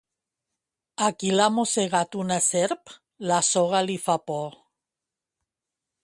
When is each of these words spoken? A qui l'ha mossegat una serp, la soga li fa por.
A 1.07 1.09
qui 1.23 1.27
l'ha 1.33 1.49
mossegat 1.57 2.17
una 2.23 2.39
serp, 2.45 2.95
la 3.31 3.37
soga 3.49 3.81
li 3.89 3.99
fa 4.07 4.15
por. 4.31 4.57